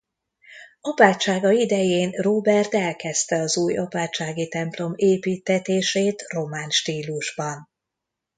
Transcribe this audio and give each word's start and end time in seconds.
Apátsága 0.81 1.51
idején 1.51 2.11
Róbert 2.11 2.73
elkezdte 2.73 3.35
az 3.35 3.57
új 3.57 3.77
apátsági 3.77 4.47
templom 4.47 4.93
építtetését 4.95 6.23
román 6.31 6.69
stílusban. 6.69 7.69